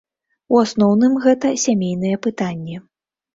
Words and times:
У 0.53 0.61
асноўным 0.61 1.17
гэта 1.25 1.51
сямейныя 1.65 2.17
пытанні. 2.25 2.81